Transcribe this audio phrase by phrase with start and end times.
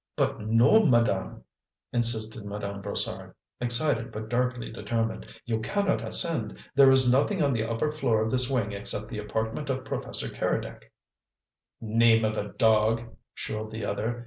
[0.15, 1.43] "But NO, madame,"
[1.93, 5.39] insisted Madame Brossard, excited but darkly determined.
[5.45, 6.57] "You cannot ascend.
[6.73, 10.27] There is nothing on the upper floor of this wing except the apartment of Professor
[10.29, 10.91] Keredec."
[11.81, 14.19] "Name of a dog!" shrilled the other.